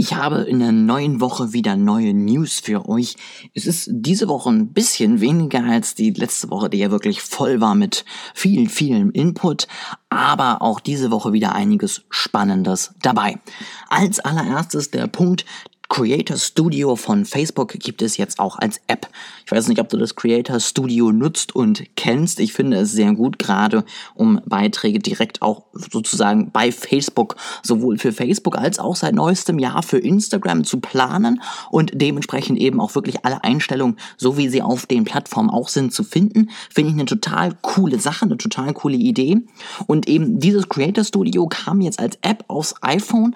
[0.00, 3.16] Ich habe in der neuen Woche wieder neue News für euch.
[3.52, 7.60] Es ist diese Woche ein bisschen weniger als die letzte Woche, die ja wirklich voll
[7.60, 9.66] war mit viel, vielem Input,
[10.08, 13.40] aber auch diese Woche wieder einiges Spannendes dabei.
[13.88, 15.44] Als allererstes der Punkt,
[15.88, 19.08] Creator Studio von Facebook gibt es jetzt auch als App.
[19.46, 22.40] Ich weiß nicht, ob du das Creator Studio nutzt und kennst.
[22.40, 23.84] Ich finde es sehr gut, gerade
[24.14, 29.82] um Beiträge direkt auch sozusagen bei Facebook, sowohl für Facebook als auch seit neuestem Jahr
[29.82, 34.84] für Instagram zu planen und dementsprechend eben auch wirklich alle Einstellungen, so wie sie auf
[34.84, 36.50] den Plattformen auch sind, zu finden.
[36.70, 39.38] Finde ich eine total coole Sache, eine total coole Idee.
[39.86, 43.34] Und eben dieses Creator Studio kam jetzt als App aufs iPhone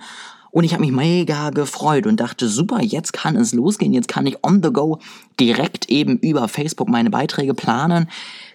[0.53, 4.27] und ich habe mich mega gefreut und dachte, super, jetzt kann es losgehen, jetzt kann
[4.27, 4.99] ich on the go
[5.41, 8.09] direkt eben über Facebook meine Beiträge planen.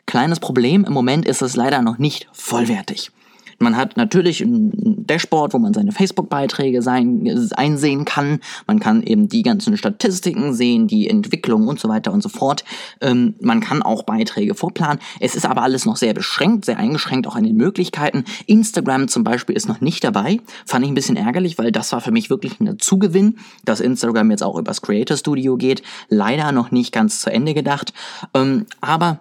[0.05, 3.11] Kleines Problem, im Moment ist es leider noch nicht vollwertig.
[3.59, 8.39] Man hat natürlich ein Dashboard, wo man seine Facebook-Beiträge einsehen kann.
[8.67, 12.63] Man kann eben die ganzen Statistiken sehen, die Entwicklung und so weiter und so fort.
[13.01, 14.99] Ähm, man kann auch Beiträge vorplanen.
[15.19, 18.25] Es ist aber alles noch sehr beschränkt, sehr eingeschränkt auch in den Möglichkeiten.
[18.45, 20.39] Instagram zum Beispiel ist noch nicht dabei.
[20.65, 24.31] Fand ich ein bisschen ärgerlich, weil das war für mich wirklich ein Zugewinn, dass Instagram
[24.31, 25.81] jetzt auch übers Creator Studio geht.
[26.09, 27.93] Leider noch nicht ganz zu Ende gedacht.
[28.33, 29.19] Ähm, aber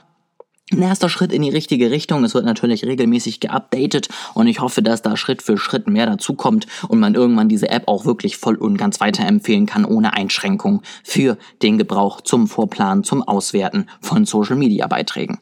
[0.73, 2.25] ein erster Schritt in die richtige Richtung.
[2.25, 6.67] Es wird natürlich regelmäßig geupdatet und ich hoffe, dass da Schritt für Schritt mehr dazukommt
[6.89, 11.39] und man irgendwann diese App auch wirklich voll und ganz weiterempfehlen kann, ohne Einschränkung für
[11.63, 15.39] den Gebrauch zum Vorplanen, zum Auswerten von Social Media Beiträgen.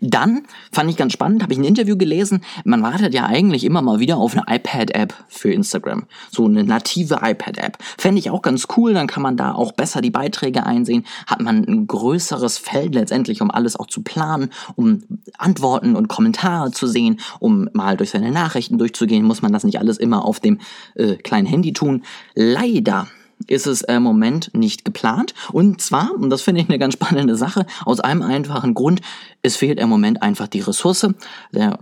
[0.00, 3.82] Dann fand ich ganz spannend, habe ich ein Interview gelesen, man wartet ja eigentlich immer
[3.82, 6.04] mal wieder auf eine iPad-App für Instagram.
[6.30, 7.78] So eine native iPad-App.
[7.96, 11.40] Fände ich auch ganz cool, dann kann man da auch besser die Beiträge einsehen, hat
[11.40, 15.02] man ein größeres Feld letztendlich, um alles auch zu planen, um
[15.36, 19.78] Antworten und Kommentare zu sehen, um mal durch seine Nachrichten durchzugehen, muss man das nicht
[19.78, 20.58] alles immer auf dem
[20.94, 22.04] äh, kleinen Handy tun.
[22.34, 23.08] Leider
[23.46, 25.34] ist es im Moment nicht geplant.
[25.52, 29.00] Und zwar, und das finde ich eine ganz spannende Sache, aus einem einfachen Grund,
[29.42, 31.06] es fehlt im Moment einfach die Ressource.
[31.52, 31.78] Der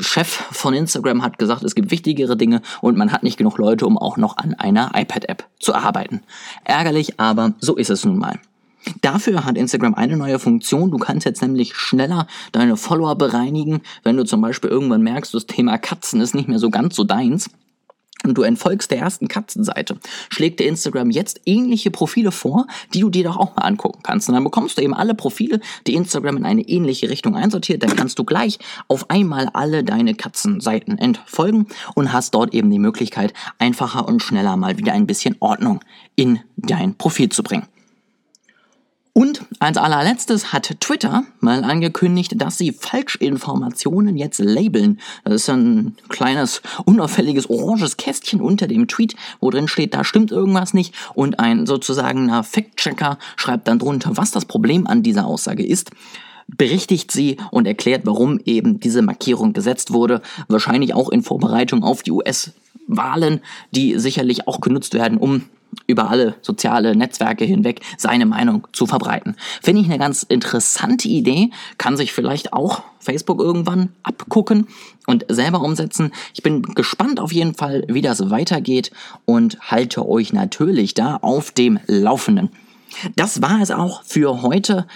[0.00, 3.86] Chef von Instagram hat gesagt, es gibt wichtigere Dinge und man hat nicht genug Leute,
[3.86, 6.20] um auch noch an einer iPad-App zu arbeiten.
[6.64, 8.38] Ärgerlich, aber so ist es nun mal.
[9.00, 10.90] Dafür hat Instagram eine neue Funktion.
[10.90, 15.46] Du kannst jetzt nämlich schneller deine Follower bereinigen, wenn du zum Beispiel irgendwann merkst, das
[15.46, 17.50] Thema Katzen ist nicht mehr so ganz so deins
[18.24, 19.96] und du entfolgst der ersten Katzenseite,
[20.28, 24.28] schlägt dir Instagram jetzt ähnliche Profile vor, die du dir doch auch mal angucken kannst.
[24.28, 27.82] Und dann bekommst du eben alle Profile, die Instagram in eine ähnliche Richtung einsortiert.
[27.82, 28.58] Dann kannst du gleich
[28.88, 34.56] auf einmal alle deine Katzenseiten entfolgen und hast dort eben die Möglichkeit, einfacher und schneller
[34.56, 35.80] mal wieder ein bisschen Ordnung
[36.16, 37.66] in dein Profil zu bringen.
[39.12, 45.00] Und als allerletztes hat Twitter mal angekündigt, dass sie Falschinformationen jetzt labeln.
[45.24, 50.30] Das ist ein kleines, unauffälliges oranges Kästchen unter dem Tweet, wo drin steht, da stimmt
[50.30, 50.94] irgendwas nicht.
[51.14, 55.90] Und ein sozusagen Fact-Checker schreibt dann drunter, was das Problem an dieser Aussage ist
[56.56, 60.22] berichtigt sie und erklärt, warum eben diese Markierung gesetzt wurde.
[60.48, 63.40] Wahrscheinlich auch in Vorbereitung auf die US-Wahlen,
[63.70, 65.44] die sicherlich auch genutzt werden, um
[65.86, 69.36] über alle soziale Netzwerke hinweg seine Meinung zu verbreiten.
[69.62, 74.68] Finde ich eine ganz interessante Idee, kann sich vielleicht auch Facebook irgendwann abgucken
[75.06, 76.12] und selber umsetzen.
[76.34, 78.90] Ich bin gespannt auf jeden Fall, wie das weitergeht
[79.24, 82.50] und halte euch natürlich da auf dem Laufenden.
[83.16, 84.86] Das war es auch für heute.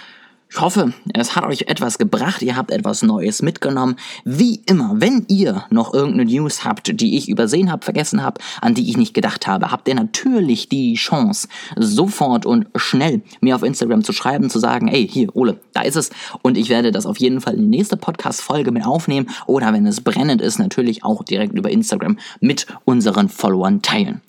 [0.55, 3.95] Ich hoffe, es hat euch etwas gebracht, ihr habt etwas Neues mitgenommen.
[4.23, 8.75] Wie immer, wenn ihr noch irgendeine News habt, die ich übersehen habe, vergessen habe, an
[8.75, 13.63] die ich nicht gedacht habe, habt ihr natürlich die Chance, sofort und schnell mir auf
[13.63, 16.11] Instagram zu schreiben, zu sagen, ey, hier, Ole, da ist es.
[16.43, 19.87] Und ich werde das auf jeden Fall in die nächste Podcast-Folge mit aufnehmen oder wenn
[19.87, 24.21] es brennend ist, natürlich auch direkt über Instagram mit unseren Followern teilen.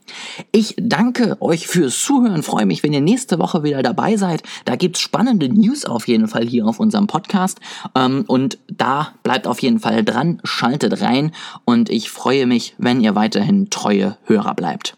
[0.53, 4.43] Ich danke euch fürs Zuhören, freue mich, wenn ihr nächste Woche wieder dabei seid.
[4.65, 7.61] Da gibt's spannende News auf jeden Fall hier auf unserem Podcast.
[7.95, 11.33] Ähm, und da bleibt auf jeden Fall dran, schaltet rein
[11.65, 14.97] und ich freue mich, wenn ihr weiterhin treue Hörer bleibt.